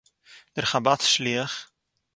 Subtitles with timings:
[0.55, 1.53] דער חב"ד שליח